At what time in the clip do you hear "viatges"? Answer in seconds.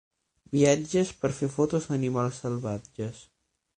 0.55-1.11